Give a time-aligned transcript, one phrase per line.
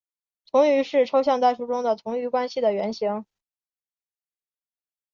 [0.49, 3.23] 同余是抽象代数中的同余关系的原型。